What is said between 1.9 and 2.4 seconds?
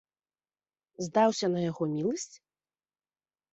міласць?